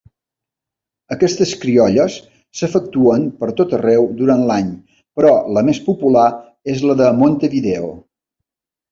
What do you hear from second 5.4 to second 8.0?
la més popular és la de Montevideo.